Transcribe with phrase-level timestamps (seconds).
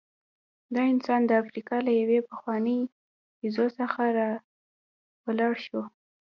[0.75, 2.79] دا انسان د افریقا له یوې پخوانۍ
[3.39, 5.81] بیزو څخه راولاړ شو.